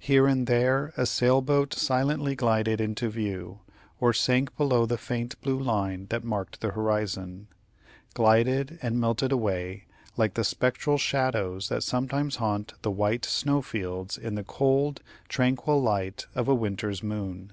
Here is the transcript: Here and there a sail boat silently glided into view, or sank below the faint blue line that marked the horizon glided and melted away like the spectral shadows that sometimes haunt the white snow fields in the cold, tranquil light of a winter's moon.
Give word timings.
Here 0.00 0.26
and 0.26 0.48
there 0.48 0.92
a 0.96 1.06
sail 1.06 1.40
boat 1.40 1.72
silently 1.74 2.34
glided 2.34 2.80
into 2.80 3.08
view, 3.08 3.60
or 4.00 4.12
sank 4.12 4.56
below 4.56 4.86
the 4.86 4.98
faint 4.98 5.40
blue 5.40 5.56
line 5.56 6.08
that 6.10 6.24
marked 6.24 6.60
the 6.60 6.70
horizon 6.72 7.46
glided 8.12 8.80
and 8.82 8.98
melted 8.98 9.30
away 9.30 9.84
like 10.16 10.34
the 10.34 10.42
spectral 10.42 10.98
shadows 10.98 11.68
that 11.68 11.84
sometimes 11.84 12.34
haunt 12.42 12.72
the 12.82 12.90
white 12.90 13.24
snow 13.24 13.62
fields 13.62 14.18
in 14.18 14.34
the 14.34 14.42
cold, 14.42 15.00
tranquil 15.28 15.80
light 15.80 16.26
of 16.34 16.48
a 16.48 16.54
winter's 16.56 17.00
moon. 17.04 17.52